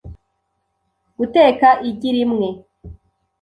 Guteka 1.17 1.69
igi 1.89 2.09
rimwe. 2.15 2.47